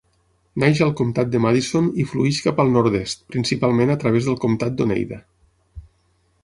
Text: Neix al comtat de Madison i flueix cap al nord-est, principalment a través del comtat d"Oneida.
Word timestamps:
Neix 0.61 0.79
al 0.85 0.93
comtat 1.01 1.29
de 1.35 1.41
Madison 1.45 1.91
i 2.05 2.05
flueix 2.13 2.39
cap 2.47 2.63
al 2.65 2.73
nord-est, 2.79 3.23
principalment 3.35 3.93
a 3.97 4.01
través 4.05 4.31
del 4.31 4.43
comtat 4.47 4.79
d"Oneida. 4.81 5.21